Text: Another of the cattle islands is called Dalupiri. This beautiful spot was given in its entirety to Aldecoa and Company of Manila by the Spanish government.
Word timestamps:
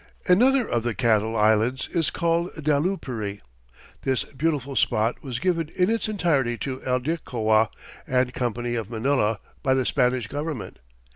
Another 0.25 0.67
of 0.67 0.81
the 0.81 0.95
cattle 0.95 1.35
islands 1.37 1.87
is 1.93 2.09
called 2.09 2.55
Dalupiri. 2.55 3.41
This 4.01 4.23
beautiful 4.23 4.75
spot 4.75 5.21
was 5.21 5.37
given 5.37 5.69
in 5.75 5.91
its 5.91 6.09
entirety 6.09 6.57
to 6.57 6.81
Aldecoa 6.81 7.69
and 8.07 8.33
Company 8.33 8.73
of 8.73 8.89
Manila 8.89 9.39
by 9.61 9.75
the 9.75 9.85
Spanish 9.85 10.27
government. 10.27 10.79